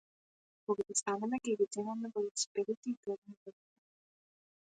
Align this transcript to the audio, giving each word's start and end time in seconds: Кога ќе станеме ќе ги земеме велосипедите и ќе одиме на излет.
Кога 0.69 0.85
ќе 0.85 0.95
станеме 1.01 1.39
ќе 1.47 1.53
ги 1.59 1.67
земеме 1.75 2.11
велосипедите 2.15 2.91
и 2.95 2.95
ќе 2.95 3.15
одиме 3.17 3.35
на 3.35 3.37
излет. 3.53 3.59